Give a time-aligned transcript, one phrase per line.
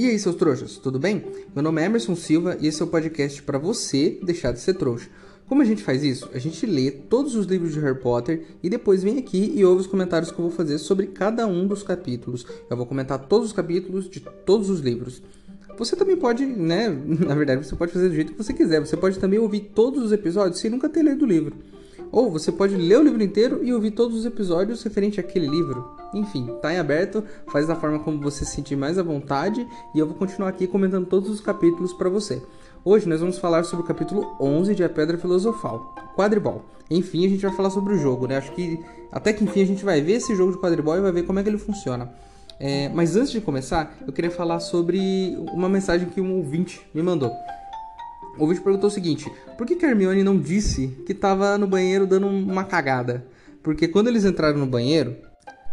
[0.00, 1.22] E aí, seus trouxas, tudo bem?
[1.54, 4.72] Meu nome é Emerson Silva e esse é o podcast para você deixar de ser
[4.72, 5.10] trouxa.
[5.46, 6.26] Como a gente faz isso?
[6.32, 9.82] A gente lê todos os livros de Harry Potter e depois vem aqui e ouve
[9.82, 12.46] os comentários que eu vou fazer sobre cada um dos capítulos.
[12.70, 15.22] Eu vou comentar todos os capítulos de todos os livros.
[15.76, 16.88] Você também pode, né?
[17.20, 18.80] Na verdade, você pode fazer do jeito que você quiser.
[18.80, 21.54] Você pode também ouvir todos os episódios sem nunca ter lido o livro.
[22.10, 25.99] Ou você pode ler o livro inteiro e ouvir todos os episódios referente àquele livro.
[26.12, 29.98] Enfim, tá em aberto, faz da forma como você se sentir mais à vontade e
[29.98, 32.42] eu vou continuar aqui comentando todos os capítulos para você.
[32.84, 36.64] Hoje nós vamos falar sobre o capítulo 11 de A Pedra Filosofal, Quadribol.
[36.90, 38.38] Enfim, a gente vai falar sobre o jogo, né?
[38.38, 41.12] Acho que até que enfim a gente vai ver esse jogo de quadribol e vai
[41.12, 42.12] ver como é que ele funciona.
[42.58, 47.02] É, mas antes de começar, eu queria falar sobre uma mensagem que um ouvinte me
[47.02, 47.30] mandou.
[48.36, 52.06] O ouvinte perguntou o seguinte: por que, que Hermione não disse que estava no banheiro
[52.06, 53.26] dando uma cagada?
[53.62, 55.16] Porque quando eles entraram no banheiro,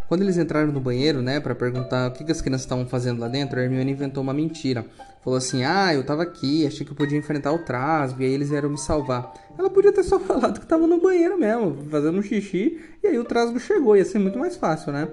[0.08, 3.20] quando eles entraram no banheiro, né, para perguntar o que, que as crianças estavam fazendo
[3.20, 4.86] lá dentro, a Hermione inventou uma mentira.
[5.24, 8.32] Falou assim: "Ah, eu tava aqui, achei que eu podia enfrentar o Trasgo e aí
[8.32, 9.34] eles vieram me salvar".
[9.58, 13.20] Ela podia ter só falado que tava no banheiro mesmo, fazendo um xixi, e aí
[13.20, 15.08] o Trasgo chegou, ia ser muito mais fácil, né?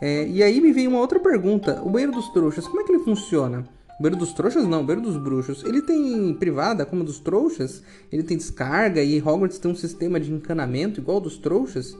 [0.00, 2.92] É, e aí me veio uma outra pergunta: o banheiro dos trouxas, como é que
[2.92, 3.64] ele funciona?
[3.98, 5.64] O banheiro dos trouxas não, o banheiro dos bruxos.
[5.64, 7.82] Ele tem privada, como dos trouxas?
[8.12, 11.96] Ele tem descarga e Hogwarts tem um sistema de encanamento igual dos trouxas?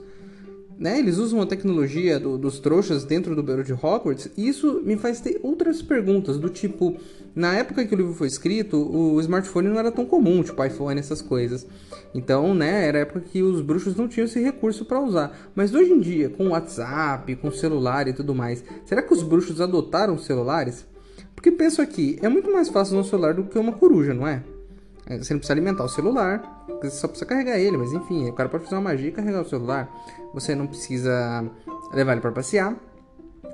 [0.79, 0.99] Né?
[0.99, 4.95] Eles usam a tecnologia do, dos trouxas dentro do banheiro de Hogwarts e isso me
[4.95, 6.95] faz ter outras perguntas, do tipo,
[7.35, 10.99] na época que o livro foi escrito, o smartphone não era tão comum, tipo iPhone,
[10.99, 11.65] essas coisas.
[12.13, 15.35] Então, né, era a época que os bruxos não tinham esse recurso para usar.
[15.55, 19.59] Mas hoje em dia, com WhatsApp, com celular e tudo mais, será que os bruxos
[19.59, 20.85] adotaram celulares?
[21.35, 24.43] Porque penso aqui, é muito mais fácil no celular do que uma coruja, não é?
[25.07, 25.17] é?
[25.17, 28.49] Você não precisa alimentar o celular, você só precisa carregar ele, mas enfim, o cara
[28.49, 29.89] pode fazer uma magia e carregar o celular.
[30.33, 31.45] Você não precisa
[31.93, 32.75] levar ele para passear.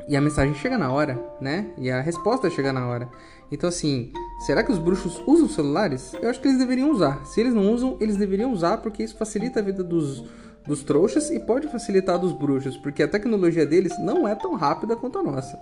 [0.08, 1.68] E a mensagem chega na hora, né?
[1.78, 3.10] E a resposta chega na hora.
[3.52, 4.12] Então, assim,
[4.46, 6.14] será que os bruxos usam celulares?
[6.22, 7.26] Eu acho que eles deveriam usar.
[7.26, 10.26] Se eles não usam, eles deveriam usar porque isso facilita a vida dos,
[10.66, 14.56] dos trouxas e pode facilitar a dos bruxos, porque a tecnologia deles não é tão
[14.56, 15.58] rápida quanto a nossa.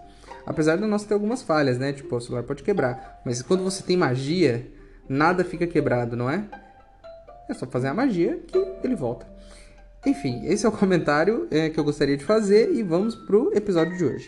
[0.46, 1.94] Apesar da nossa ter algumas falhas, né?
[1.94, 3.22] Tipo, o celular pode quebrar.
[3.24, 4.68] Mas quando você tem magia,
[5.08, 6.46] nada fica quebrado, não é?
[7.50, 9.26] É só fazer a magia que ele volta.
[10.06, 13.98] Enfim, esse é o comentário é, que eu gostaria de fazer e vamos pro episódio
[13.98, 14.28] de hoje.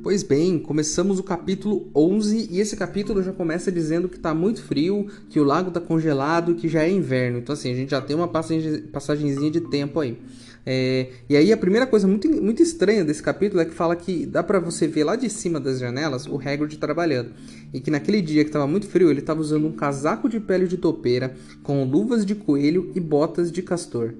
[0.00, 4.62] Pois bem, começamos o capítulo 11 e esse capítulo já começa dizendo que está muito
[4.62, 7.38] frio, que o lago está congelado, que já é inverno.
[7.38, 10.16] Então assim, a gente já tem uma passagem, passagenzinha de tempo aí.
[10.64, 14.24] É, e aí a primeira coisa muito, muito estranha desse capítulo é que fala que
[14.24, 17.32] dá para você ver lá de cima das janelas o Hagrid trabalhando.
[17.74, 20.68] E que naquele dia que estava muito frio, ele estava usando um casaco de pele
[20.68, 24.14] de topeira com luvas de coelho e botas de castor.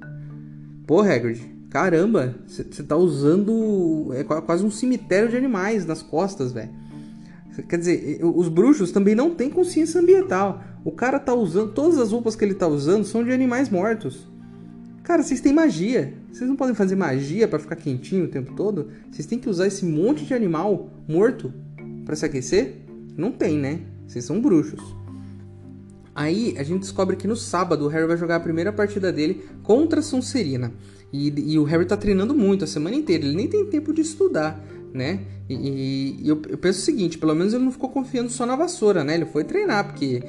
[0.87, 6.71] Pô, Hagrid, Caramba, você tá usando é quase um cemitério de animais nas costas, velho.
[7.69, 10.63] Quer dizer, os bruxos também não têm consciência ambiental.
[10.85, 11.73] O cara tá usando.
[11.73, 14.29] Todas as roupas que ele tá usando são de animais mortos.
[15.03, 16.15] Cara, vocês têm magia.
[16.33, 18.91] Vocês não podem fazer magia para ficar quentinho o tempo todo?
[19.11, 21.53] Vocês têm que usar esse monte de animal morto
[22.05, 22.77] para se aquecer?
[23.17, 23.81] Não tem, né?
[24.07, 24.81] Vocês são bruxos.
[26.19, 29.49] Aí a gente descobre que no sábado o Harry vai jogar a primeira partida dele
[29.63, 30.73] contra a Sonserina.
[31.13, 34.01] E, e, o Harry tá treinando muito a semana inteira, ele nem tem tempo de
[34.01, 34.61] estudar,
[34.93, 35.21] né?
[35.49, 38.55] E, e eu, eu, penso o seguinte, pelo menos ele não ficou confiando só na
[38.55, 39.15] vassoura, né?
[39.15, 40.23] Ele foi treinar, porque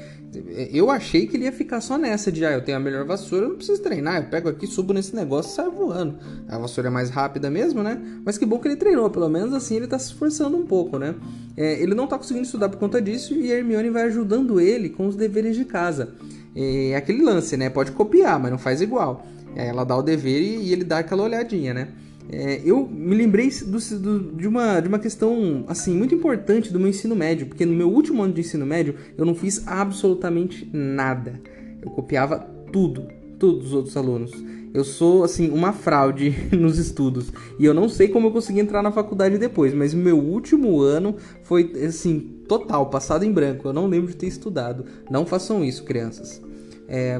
[0.72, 3.46] eu achei que ele ia ficar só nessa de, ah, eu tenho a melhor vassoura,
[3.46, 6.20] eu não preciso treinar, eu pego aqui, subo nesse negócio e saio voando.
[6.48, 8.00] A vassoura é mais rápida mesmo, né?
[8.24, 10.98] Mas que bom que ele treinou, pelo menos assim ele tá se esforçando um pouco,
[10.98, 11.16] né?
[11.58, 14.90] É, ele não tá conseguindo estudar por conta disso e a Hermione vai ajudando ele
[14.90, 16.14] com os deveres de casa.
[16.56, 17.70] É aquele lance, né?
[17.70, 19.26] Pode copiar, mas não faz igual.
[19.56, 21.90] Ela dá o dever e ele dá aquela olhadinha, né?
[22.31, 26.80] É, eu me lembrei do, do, de, uma, de uma questão assim muito importante do
[26.80, 30.70] meu ensino médio, porque no meu último ano de ensino médio eu não fiz absolutamente
[30.72, 31.42] nada.
[31.81, 32.40] Eu copiava
[32.72, 33.08] tudo,
[33.40, 34.31] todos os outros alunos.
[34.72, 38.84] Eu sou assim uma fraude nos estudos e eu não sei como eu consegui entrar
[38.84, 43.68] na faculdade depois, mas o meu último ano foi assim total passado em branco.
[43.68, 44.86] Eu não lembro de ter estudado.
[45.10, 46.40] Não façam isso, crianças.
[46.88, 47.20] É,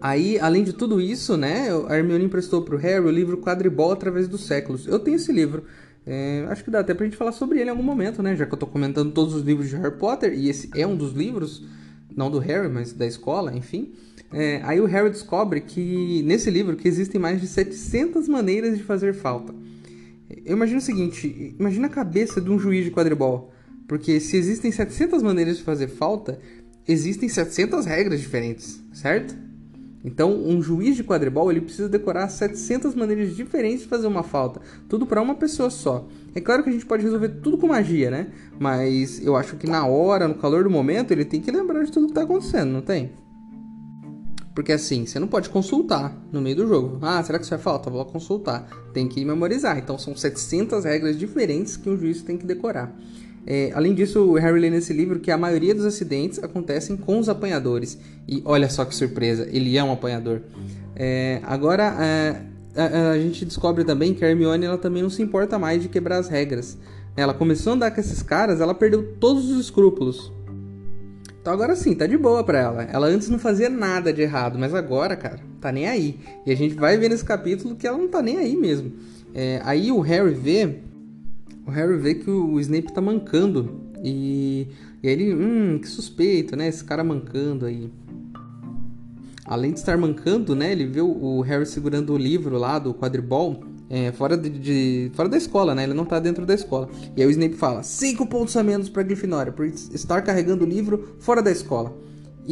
[0.00, 4.26] Aí, além de tudo isso, né, a Hermione emprestou pro Harry o livro Quadribol através
[4.26, 4.86] dos séculos.
[4.86, 5.64] Eu tenho esse livro.
[6.06, 8.34] É, acho que dá até pra gente falar sobre ele em algum momento, né?
[8.34, 10.96] Já que eu tô comentando todos os livros de Harry Potter, e esse é um
[10.96, 11.64] dos livros,
[12.16, 13.92] não do Harry, mas da escola, enfim.
[14.32, 18.82] É, aí o Harry descobre que, nesse livro, que existem mais de 700 maneiras de
[18.82, 19.54] fazer falta.
[20.46, 23.52] Eu imagino o seguinte, imagina a cabeça de um juiz de quadribol.
[23.86, 26.38] Porque se existem 700 maneiras de fazer falta,
[26.86, 29.49] existem 700 regras diferentes, certo?
[30.04, 34.60] Então, um juiz de quadribol ele precisa decorar 700 maneiras diferentes de fazer uma falta,
[34.88, 36.08] tudo para uma pessoa só.
[36.34, 38.28] É claro que a gente pode resolver tudo com magia, né?
[38.58, 41.92] Mas eu acho que na hora, no calor do momento, ele tem que lembrar de
[41.92, 43.12] tudo que está acontecendo, não tem?
[44.54, 46.98] Porque assim, você não pode consultar no meio do jogo.
[47.02, 47.88] Ah, será que isso é falta?
[47.88, 48.68] Vou consultar.
[48.92, 49.78] Tem que memorizar.
[49.78, 52.94] Então são 700 regras diferentes que um juiz tem que decorar.
[53.46, 57.18] É, além disso, o Harry lê nesse livro que a maioria dos acidentes acontecem com
[57.18, 57.98] os apanhadores.
[58.28, 60.42] E olha só que surpresa, ele é um apanhador.
[60.94, 62.42] É, agora, é,
[62.76, 65.88] a, a, gente descobre também que a Hermione ela também não se importa mais de
[65.88, 66.78] quebrar as regras.
[67.16, 70.32] Ela começou a andar com esses caras, ela perdeu todos os escrúpulos.
[71.40, 72.82] Então agora sim, tá de boa pra ela.
[72.84, 76.20] Ela antes não fazia nada de errado, mas agora, cara, tá nem aí.
[76.44, 78.92] E a gente vai ver nesse capítulo que ela não tá nem aí mesmo.
[79.34, 80.80] É, aí o Harry vê
[81.70, 83.80] o Harry vê que o Snape tá mancando.
[84.02, 84.66] E,
[85.02, 86.66] e aí ele, hum, que suspeito, né?
[86.66, 87.88] Esse cara mancando aí.
[89.46, 90.72] Além de estar mancando, né?
[90.72, 95.28] Ele vê o Harry segurando o livro lá do quadribol é, fora, de, de, fora
[95.28, 95.84] da escola, né?
[95.84, 96.88] Ele não tá dentro da escola.
[97.16, 100.68] E aí o Snape fala: cinco pontos a menos pra Grifinória por estar carregando o
[100.68, 101.96] livro fora da escola.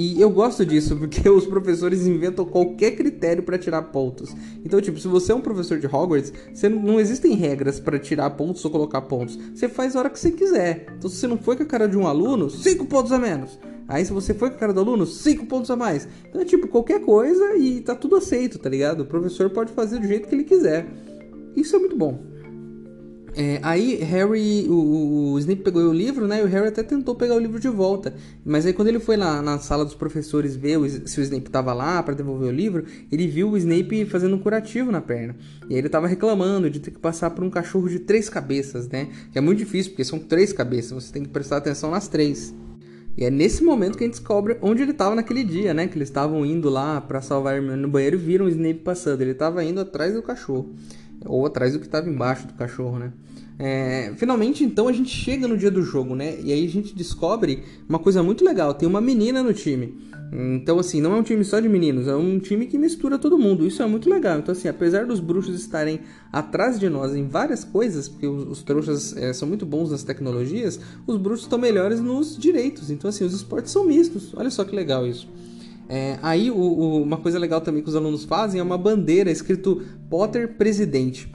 [0.00, 4.32] E eu gosto disso porque os professores inventam qualquer critério para tirar pontos.
[4.64, 7.98] Então, tipo, se você é um professor de Hogwarts, você não, não existem regras para
[7.98, 9.36] tirar pontos ou colocar pontos.
[9.52, 10.86] Você faz a hora que você quiser.
[10.96, 13.58] Então, se você não foi com a cara de um aluno, 5 pontos a menos.
[13.88, 16.06] Aí, se você foi com a cara do aluno, 5 pontos a mais.
[16.28, 19.00] Então, é tipo, qualquer coisa e tá tudo aceito, tá ligado?
[19.00, 20.86] O professor pode fazer do jeito que ele quiser.
[21.56, 22.27] Isso é muito bom.
[23.36, 26.40] É, aí Harry, o, o, Snape pegou o livro, né?
[26.40, 28.14] E o Harry até tentou pegar o livro de volta.
[28.44, 31.50] Mas aí quando ele foi lá na sala dos professores ver o, se o Snape
[31.50, 35.36] tava lá para devolver o livro, ele viu o Snape fazendo um curativo na perna.
[35.68, 38.88] E aí ele tava reclamando de ter que passar por um cachorro de três cabeças,
[38.88, 39.08] né?
[39.30, 42.54] Que é muito difícil, porque são três cabeças, você tem que prestar atenção nas três.
[43.16, 45.88] E é nesse momento que a gente descobre onde ele estava naquele dia, né?
[45.88, 48.80] Que eles estavam indo lá para salvar a Hermione no banheiro e viram o Snape
[48.80, 49.20] passando.
[49.22, 50.72] Ele estava indo atrás do cachorro
[51.28, 53.12] ou atrás do que estava embaixo do cachorro, né?
[53.58, 56.38] É, finalmente, então, a gente chega no dia do jogo, né?
[56.40, 60.08] E aí a gente descobre uma coisa muito legal: tem uma menina no time.
[60.30, 63.38] Então, assim, não é um time só de meninos, é um time que mistura todo
[63.38, 63.66] mundo.
[63.66, 64.38] Isso é muito legal.
[64.38, 68.62] Então, assim, apesar dos bruxos estarem atrás de nós em várias coisas, porque os, os
[68.62, 72.90] trouxas é, são muito bons nas tecnologias, os bruxos estão melhores nos direitos.
[72.90, 74.34] Então, assim, os esportes são mistos.
[74.36, 75.26] Olha só que legal isso.
[75.88, 79.30] É, aí, o, o, uma coisa legal também que os alunos fazem é uma bandeira
[79.30, 81.32] escrito Potter Presidente.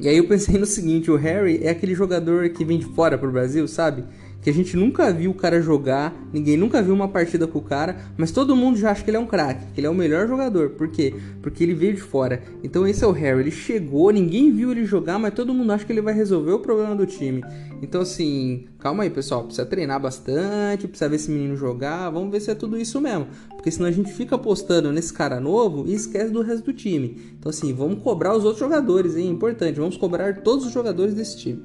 [0.00, 3.16] E aí eu pensei no seguinte, o Harry é aquele jogador que vem de fora
[3.16, 4.04] pro Brasil, sabe?
[4.44, 7.62] Que a gente nunca viu o cara jogar, ninguém nunca viu uma partida com o
[7.62, 9.94] cara, mas todo mundo já acha que ele é um craque, que ele é o
[9.94, 10.68] melhor jogador.
[10.70, 11.14] Por quê?
[11.40, 12.42] Porque ele veio de fora.
[12.62, 15.86] Então esse é o Harry, ele chegou, ninguém viu ele jogar, mas todo mundo acha
[15.86, 17.42] que ele vai resolver o problema do time.
[17.80, 22.40] Então assim, calma aí, pessoal, precisa treinar bastante, precisa ver esse menino jogar, vamos ver
[22.40, 23.26] se é tudo isso mesmo.
[23.48, 27.16] Porque senão a gente fica apostando nesse cara novo e esquece do resto do time.
[27.38, 29.30] Então assim, vamos cobrar os outros jogadores, hein?
[29.30, 31.64] Importante, vamos cobrar todos os jogadores desse time.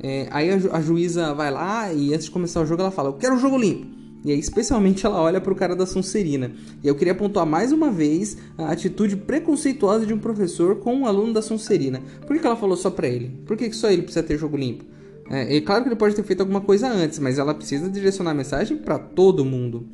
[0.00, 2.90] É, aí a, ju a, juíza vai lá e antes de começar o jogo ela
[2.90, 3.96] fala: Eu quero um jogo limpo.
[4.24, 6.50] E aí, especialmente, ela olha para o cara da Sonserina.
[6.82, 11.06] E eu queria pontuar mais uma vez a atitude preconceituosa de um professor com um
[11.06, 12.02] aluno da Sonserina.
[12.26, 13.30] Por que, ela falou só para ele?
[13.46, 14.84] Por que, que só ele precisa ter jogo limpo?
[15.30, 18.32] É, é, claro que ele pode ter feito alguma coisa antes, mas ela precisa direcionar
[18.32, 19.86] a mensagem para todo mundo.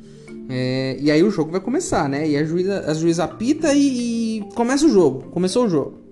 [0.49, 2.27] É, e aí o jogo vai começar, né?
[2.27, 5.29] E a juíza, a juíza apita e, e começa o jogo.
[5.29, 6.02] Começou o jogo.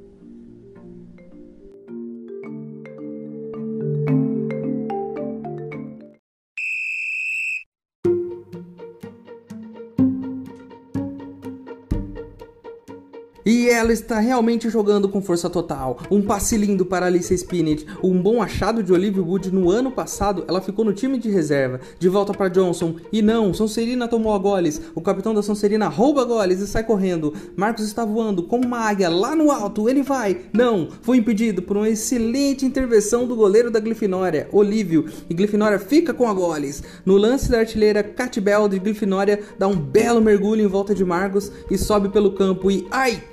[13.82, 15.98] Ela está realmente jogando com força total.
[16.12, 17.86] Um passe lindo para Alicia Spinett.
[18.04, 20.46] Um bom achado de Olivia Wood no ano passado.
[20.48, 21.80] Ela ficou no time de reserva.
[21.98, 22.96] De volta para Johnson.
[23.12, 24.80] E não, Sonserina tomou a goles.
[24.94, 27.34] O capitão da Sonserina rouba goles e sai correndo.
[27.56, 29.90] Marcos está voando como uma águia lá no alto.
[29.90, 30.42] Ele vai.
[30.54, 35.06] Não, foi impedido por uma excelente intervenção do goleiro da Grifinória, Olívio.
[35.28, 36.84] E Grifinória fica com a goles.
[37.04, 41.04] No lance da artilheira, Cat Bell de Grifinória dá um belo mergulho em volta de
[41.04, 42.70] Marcos e sobe pelo campo.
[42.70, 43.24] E ai!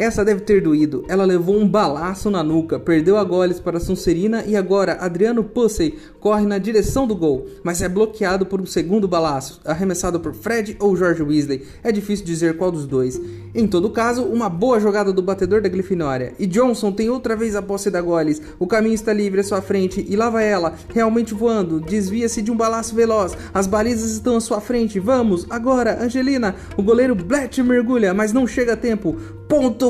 [0.00, 1.04] Essa deve ter doído.
[1.08, 5.98] Ela levou um balaço na nuca, perdeu a goles para Sonserina e agora Adriano Pussey
[6.18, 10.74] corre na direção do gol, mas é bloqueado por um segundo balaço, arremessado por Fred
[10.80, 11.66] ou George Weasley.
[11.84, 13.20] É difícil dizer qual dos dois.
[13.54, 16.32] Em todo caso, uma boa jogada do batedor da Grifinória.
[16.38, 18.40] E Johnson tem outra vez a posse da goles.
[18.58, 21.78] O caminho está livre à sua frente e lá vai ela, realmente voando.
[21.78, 23.36] Desvia-se de um balaço veloz.
[23.52, 24.98] As balizas estão à sua frente.
[24.98, 26.54] Vamos, agora, Angelina.
[26.74, 29.14] O goleiro Blatt mergulha, mas não chega a tempo.
[29.46, 29.89] Ponto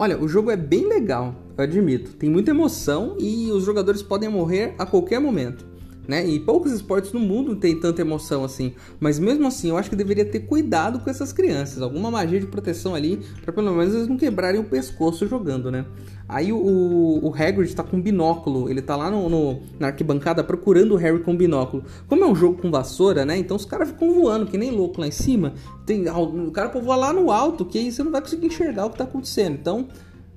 [0.00, 2.12] Olha, o jogo é bem legal, eu admito.
[2.12, 5.66] Tem muita emoção e os jogadores podem morrer a qualquer momento.
[6.08, 6.26] Né?
[6.26, 8.72] E poucos esportes no mundo tem tanta emoção assim.
[8.98, 11.82] Mas mesmo assim, eu acho que deveria ter cuidado com essas crianças.
[11.82, 15.84] Alguma magia de proteção ali, para pelo menos eles não quebrarem o pescoço jogando, né?
[16.26, 20.94] Aí o, o Hagrid tá com binóculo, ele tá lá no, no, na arquibancada procurando
[20.94, 21.84] o Harry com binóculo.
[22.06, 23.36] Como é um jogo com vassoura, né?
[23.36, 25.52] Então os caras ficam voando que nem louco lá em cima.
[25.84, 28.90] Tem, o cara voar lá no alto, que aí você não vai conseguir enxergar o
[28.90, 29.58] que tá acontecendo.
[29.60, 29.88] Então,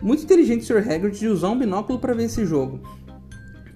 [0.01, 0.91] muito inteligente o Sr.
[0.91, 2.79] Hagrid de usar um binóculo para ver esse jogo.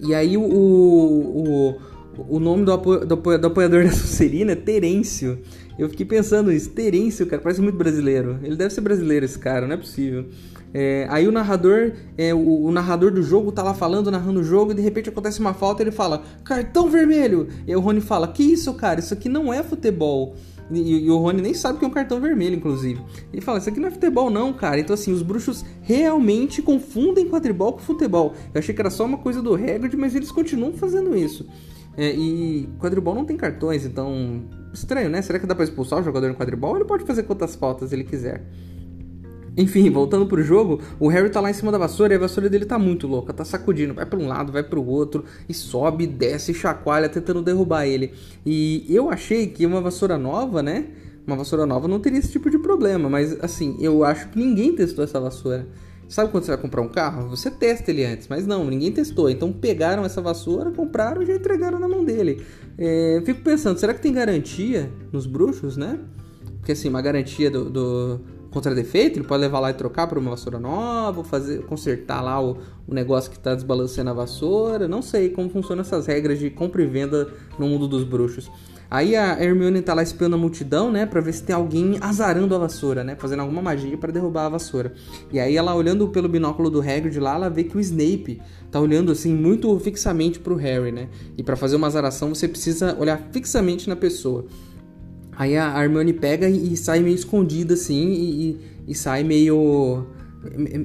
[0.00, 1.80] E aí o, o,
[2.28, 5.38] o nome do, apo, do, do apoiador da Sonserina é Terêncio.
[5.78, 8.38] Eu fiquei pensando isso, Terêncio, cara, parece muito brasileiro.
[8.42, 10.26] Ele deve ser brasileiro, esse cara, não é possível.
[10.72, 14.44] É, aí o narrador, é, o, o, narrador do jogo tá lá falando, narrando o
[14.44, 17.48] jogo, e de repente acontece uma falta ele fala, cartão vermelho!
[17.66, 19.00] E aí o Rony fala, que isso, cara?
[19.00, 20.34] Isso aqui não é futebol.
[20.70, 23.00] E, e, o Rony nem sabe que é um cartão vermelho, inclusive.
[23.32, 24.80] Ele fala, isso aqui não é futebol não, cara.
[24.80, 28.34] Então assim, os bruxos realmente confundem quadribol com futebol.
[28.52, 31.46] Eu achei que era só uma coisa do Hagrid, mas eles continuam fazendo isso.
[31.96, 34.44] É, e quadribol não tem cartões, então...
[34.72, 35.22] Estranho, né?
[35.22, 36.76] Será que dá pra expulsar o jogador no quadribol?
[36.76, 38.44] Ele pode fazer quantas faltas ele quiser.
[39.56, 42.50] Enfim, voltando pro jogo, o Harry tá lá em cima da vassoura e a vassoura
[42.50, 45.54] dele tá muito louca, tá sacudindo, vai para um lado, vai para o outro e
[45.54, 48.12] sobe, desce, chacoalha tentando derrubar ele.
[48.44, 50.88] E eu achei que uma vassoura nova, né?
[51.26, 54.74] Uma vassoura nova não teria esse tipo de problema, mas assim, eu acho que ninguém
[54.74, 55.66] testou essa vassoura.
[56.08, 57.28] Sabe quando você vai comprar um carro?
[57.30, 59.28] Você testa ele antes, mas não, ninguém testou.
[59.28, 62.44] Então pegaram essa vassoura, compraram e já entregaram na mão dele.
[62.78, 65.98] É, fico pensando, será que tem garantia nos bruxos, né?
[66.58, 68.20] Porque assim, uma garantia do, do
[68.56, 72.42] contra defeito, ele pode levar lá e trocar por uma vassoura nova, fazer, consertar lá
[72.42, 72.56] o,
[72.88, 74.88] o negócio que está desbalanceando a vassoura.
[74.88, 78.50] Não sei como funcionam essas regras de compra e venda no mundo dos bruxos.
[78.90, 82.54] Aí a Hermione tá lá espiando a multidão, né, para ver se tem alguém azarando
[82.54, 84.94] a vassoura, né, fazendo alguma magia para derrubar a vassoura.
[85.30, 88.80] E aí ela olhando pelo binóculo do Hagrid lá, ela vê que o Snape tá
[88.80, 91.08] olhando assim muito fixamente pro Harry, né?
[91.36, 94.46] E para fazer uma azaração você precisa olhar fixamente na pessoa.
[95.36, 100.06] Aí a Hermione pega e, sai meio escondida assim e, e, sai meio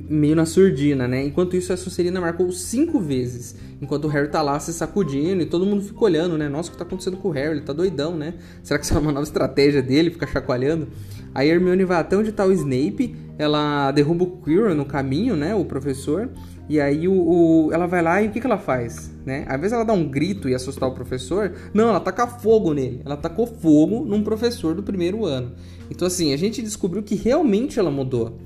[0.09, 1.23] meio na surdina, né?
[1.23, 5.45] Enquanto isso a Sonserina marcou cinco vezes, enquanto o Harry tá lá se sacudindo e
[5.45, 6.49] todo mundo fica olhando, né?
[6.49, 7.51] Nossa, o que tá acontecendo com o Harry?
[7.51, 8.33] Ele tá doidão, né?
[8.63, 10.87] Será que isso é uma nova estratégia dele, ficar chacoalhando?
[11.33, 15.35] Aí a Hermione vai até onde tá o Snape, ela derruba o Quirrell no caminho,
[15.35, 15.53] né?
[15.53, 16.29] O professor,
[16.71, 19.11] e aí o, o, ela vai lá e o que, que ela faz?
[19.25, 19.43] Né?
[19.45, 21.51] Às vezes ela dá um grito e assustar o professor.
[21.73, 23.01] Não, ela taca fogo nele.
[23.03, 25.51] Ela tacou fogo num professor do primeiro ano.
[25.89, 28.37] Então, assim, a gente descobriu que realmente ela mudou.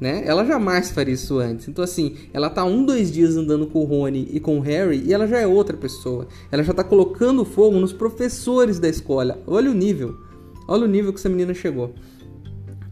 [0.00, 0.22] Né?
[0.24, 1.68] Ela jamais faria isso antes.
[1.68, 5.02] Então, assim, ela tá um, dois dias andando com o Rony e com o Harry
[5.04, 6.28] e ela já é outra pessoa.
[6.50, 9.38] Ela já tá colocando fogo nos professores da escola.
[9.46, 10.16] Olha o nível.
[10.66, 11.92] Olha o nível que essa menina chegou.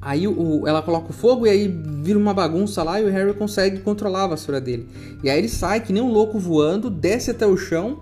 [0.05, 3.33] Aí o, ela coloca o fogo e aí vira uma bagunça lá e o Harry
[3.33, 4.87] consegue controlar a vassoura dele.
[5.23, 8.01] E aí ele sai que nem um louco voando, desce até o chão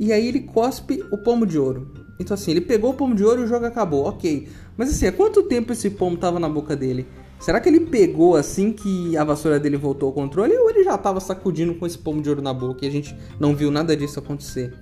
[0.00, 1.92] e aí ele cospe o pomo de ouro.
[2.18, 4.48] Então assim, ele pegou o pomo de ouro e o jogo acabou, ok.
[4.76, 7.06] Mas assim, há quanto tempo esse pomo tava na boca dele?
[7.38, 10.98] Será que ele pegou assim que a vassoura dele voltou ao controle ou ele já
[10.98, 13.96] tava sacudindo com esse pomo de ouro na boca e a gente não viu nada
[13.96, 14.74] disso acontecer?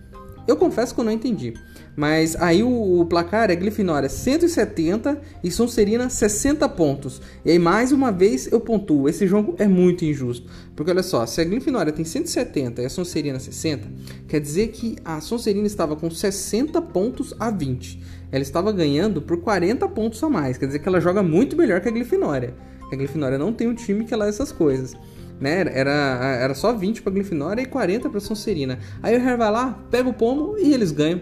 [0.47, 1.55] Eu confesso que eu não entendi.
[1.97, 7.23] Mas aí o, o placar é Grifinória 170 e Sonserina 60 pontos.
[7.45, 10.47] E aí mais uma vez eu pontuo, esse jogo é muito injusto.
[10.77, 13.89] Porque olha só, se a Grifinória tem 170 e a Sonserina 60,
[14.29, 17.99] quer dizer que a Sonserina estava com 60 pontos a 20.
[18.31, 21.81] Ela estava ganhando por 40 pontos a mais, quer dizer que ela joga muito melhor
[21.81, 22.55] que a Grifinória.
[22.93, 24.95] A Grifinória não tem um time que lá essas coisas.
[25.41, 25.61] Né?
[25.73, 28.79] Era, era só 20 para Grifinória e 40 para Sonserina.
[29.03, 31.21] Aí o Harry vai lá, pega o pomo e eles ganham.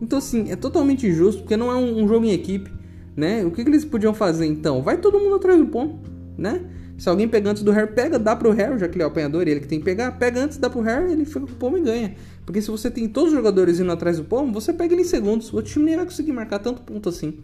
[0.00, 2.70] Então, assim, é totalmente injusto, porque não é um, um jogo em equipe,
[3.16, 3.44] né?
[3.44, 4.82] O que, que, eles podiam fazer, então?
[4.82, 6.00] Vai todo mundo atrás do pomo,
[6.36, 6.62] né?
[6.98, 9.08] Se alguém pega antes do Harry, pega, dá pro Harry, já que ele é o
[9.08, 11.56] apanhador, ele que tem que pegar, pega antes, dá pro Harry, ele fica com o
[11.56, 12.14] pomo e ganha.
[12.46, 15.06] Porque se você tem todos os jogadores indo atrás do pomo, você pega ele em
[15.06, 15.52] segundos.
[15.52, 17.38] O outro time nem vai conseguir marcar tanto ponto assim.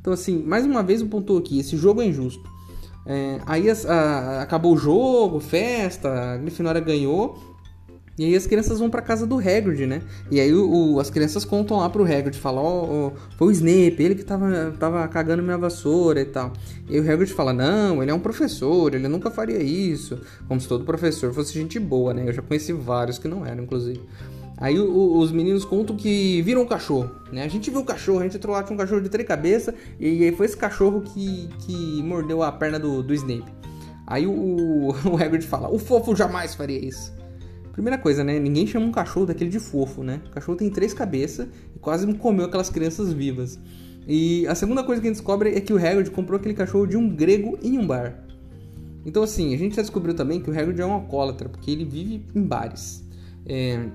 [0.00, 2.42] Então, assim, mais uma vez um ponto aqui, esse jogo é injusto.
[3.06, 7.54] É, aí a, acabou o jogo, festa, a Grifinória ganhou,
[8.16, 10.00] e aí as crianças vão para casa do Hagrid, né?
[10.30, 13.48] E aí o, o, as crianças contam lá pro Hagrid, falam, ó, oh, oh, foi
[13.48, 16.52] o Snape, ele que tava, tava cagando minha vassoura e tal.
[16.88, 20.20] E o Hagrid fala, não, ele é um professor, ele nunca faria isso.
[20.46, 22.28] Como se todo professor fosse gente boa, né?
[22.28, 24.00] Eu já conheci vários que não eram, inclusive.
[24.56, 27.42] Aí o, os meninos contam que viram um cachorro, né?
[27.42, 29.74] A gente viu o cachorro, a gente entrou lá, tinha um cachorro de três cabeças,
[29.98, 33.52] e aí foi esse cachorro que, que mordeu a perna do, do Snape.
[34.06, 37.12] Aí o, o Hagrid fala, o fofo jamais faria isso.
[37.72, 38.38] Primeira coisa, né?
[38.38, 40.20] Ninguém chama um cachorro daquele de fofo, né?
[40.26, 43.58] O cachorro tem três cabeças e quase comeu aquelas crianças vivas.
[44.06, 46.86] E a segunda coisa que a gente descobre é que o Hagrid comprou aquele cachorro
[46.86, 48.22] de um grego em um bar.
[49.04, 51.84] Então, assim, a gente já descobriu também que o Hagrid é um alcoólatra, porque ele
[51.84, 53.04] vive em bares.
[53.44, 53.88] É...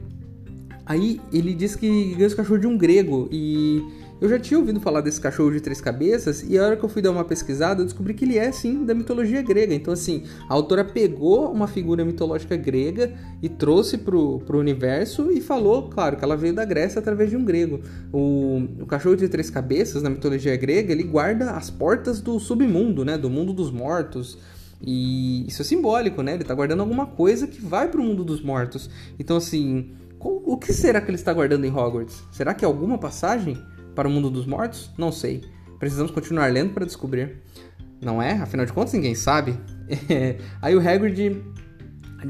[0.89, 3.86] Aí ele diz que ganhou esse cachorro de um grego e
[4.19, 6.89] eu já tinha ouvido falar desse cachorro de três cabeças e a hora que eu
[6.89, 9.72] fui dar uma pesquisada eu descobri que ele é sim da mitologia grega.
[9.72, 15.39] Então, assim, a autora pegou uma figura mitológica grega e trouxe pro, pro universo e
[15.39, 17.81] falou, claro, que ela veio da Grécia através de um grego.
[18.12, 23.05] O, o cachorro de três cabeças na mitologia grega ele guarda as portas do submundo,
[23.05, 23.15] né?
[23.15, 24.39] Do mundo dos mortos.
[24.81, 26.34] E isso é simbólico, né?
[26.34, 28.89] Ele está guardando alguma coisa que vai para o mundo dos mortos.
[29.19, 29.91] Então, assim,
[30.27, 32.23] o que será que ele está guardando em Hogwarts?
[32.31, 33.57] Será que é alguma passagem?
[33.99, 34.89] para o mundo dos mortos?
[34.97, 35.43] Não sei.
[35.77, 37.41] Precisamos continuar lendo para descobrir.
[38.01, 38.31] Não é?
[38.31, 39.59] Afinal de contas, ninguém sabe.
[40.61, 41.43] Aí o Hagrid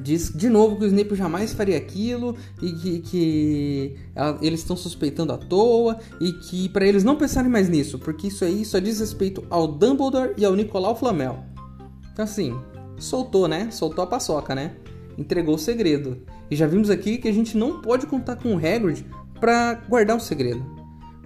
[0.02, 3.96] diz de novo que o Snape jamais faria aquilo e que, que
[4.42, 8.46] eles estão suspeitando à toa e que para eles não pensarem mais nisso, porque isso
[8.46, 11.44] aí só diz respeito ao Dumbledore e ao Nicolau Flamel.
[12.12, 12.60] Então assim,
[12.98, 13.70] soltou, né?
[13.70, 14.76] Soltou a paçoca, né?
[15.20, 16.22] Entregou o segredo.
[16.50, 19.06] E já vimos aqui que a gente não pode contar com o Hagrid
[19.38, 20.66] para guardar o segredo.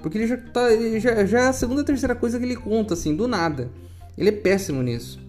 [0.02, 0.68] Porque ele já tá.
[1.00, 3.72] Já, já é a segunda, terceira coisa que ele conta, assim, do nada.
[4.18, 5.22] Ele é péssimo nisso.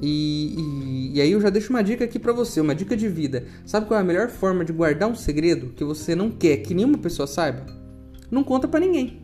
[0.00, 3.08] E, e, e, aí eu já deixo uma dica aqui para você, uma dica de
[3.08, 3.46] vida.
[3.66, 6.72] Sabe qual é a melhor forma de guardar um segredo que você não quer que
[6.72, 7.66] nenhuma pessoa saiba?
[8.30, 9.22] Não conta para ninguém.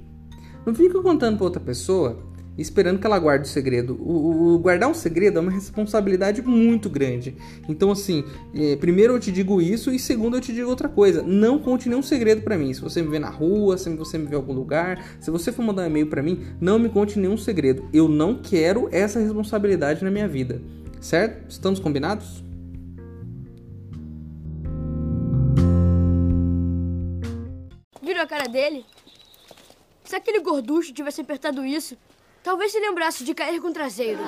[0.67, 2.30] Não fica contando para outra pessoa
[2.61, 3.95] esperando que ela guarde o segredo.
[4.01, 7.37] O, o, guardar um segredo é uma responsabilidade muito grande.
[7.69, 11.23] Então, assim, é, primeiro eu te digo isso e segundo eu te digo outra coisa.
[11.23, 12.73] Não conte nenhum segredo para mim.
[12.75, 15.51] Se você me vê na rua, se você me vê em algum lugar, se você
[15.51, 17.89] for mandar um e-mail para mim, não me conte nenhum segredo.
[17.93, 20.61] Eu não quero essa responsabilidade na minha vida.
[21.01, 21.49] Certo?
[21.49, 22.45] Estamos combinados?
[28.03, 28.85] Viram a cara dele?
[30.05, 31.97] Se aquele gorducho tivesse apertado isso,
[32.43, 34.21] Talvez se lembrasse de cair com o traseiro.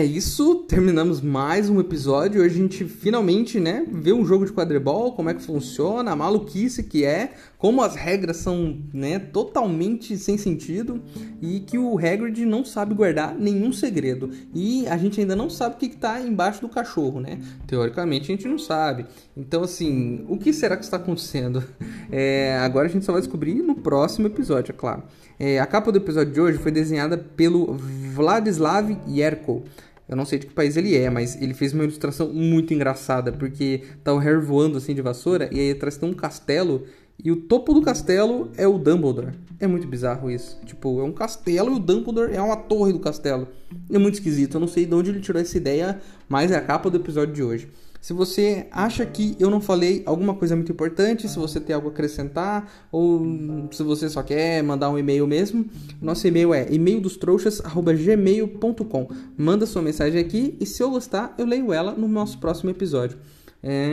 [0.00, 2.40] É isso, terminamos mais um episódio.
[2.40, 6.16] Hoje a gente finalmente, né, vê um jogo de quadribol, como é que funciona, a
[6.16, 11.02] maluquice que é, como as regras são, né, totalmente sem sentido
[11.42, 14.30] e que o Hagrid não sabe guardar nenhum segredo.
[14.54, 17.38] E a gente ainda não sabe o que está embaixo do cachorro, né?
[17.66, 19.04] Teoricamente a gente não sabe.
[19.36, 21.62] Então, assim, o que será que está acontecendo?
[22.12, 25.04] É, agora a gente só vai descobrir no próximo episódio, é claro.
[25.38, 27.76] É, a capa do episódio de hoje foi desenhada pelo
[28.14, 29.62] Vladislav Yerko.
[30.10, 33.30] Eu não sei de que país ele é, mas ele fez uma ilustração muito engraçada,
[33.30, 36.84] porque tá o Harry voando assim de vassoura, e aí atrás tem um castelo,
[37.22, 39.34] e o topo do castelo é o Dumbledore.
[39.60, 40.58] É muito bizarro isso.
[40.66, 43.46] Tipo, é um castelo e o Dumbledore é uma torre do castelo.
[43.88, 46.60] É muito esquisito, eu não sei de onde ele tirou essa ideia, mas é a
[46.60, 47.68] capa do episódio de hoje.
[48.00, 51.88] Se você acha que eu não falei alguma coisa muito importante, se você tem algo
[51.88, 55.66] a acrescentar, ou se você só quer mandar um e-mail mesmo,
[56.00, 59.08] nosso e-mail é e-maildostrouxas.gmail.com.
[59.36, 63.18] Manda sua mensagem aqui e se eu gostar, eu leio ela no nosso próximo episódio.
[63.62, 63.92] É,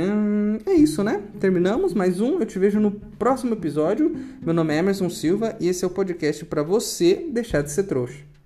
[0.66, 1.22] é isso, né?
[1.42, 2.40] Terminamos mais um.
[2.40, 4.16] Eu te vejo no próximo episódio.
[4.42, 7.84] Meu nome é Emerson Silva e esse é o podcast para você deixar de ser
[7.84, 8.37] trouxa.